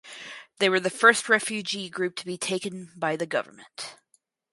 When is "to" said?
2.15-2.25